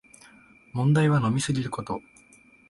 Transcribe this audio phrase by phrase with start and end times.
[0.73, 2.01] 問題は飲みすぎること